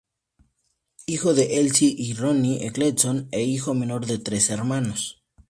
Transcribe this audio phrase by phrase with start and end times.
[1.05, 5.21] Hijo de Elsie y Ronnie Eccleston e hijo menor de tres hermanos.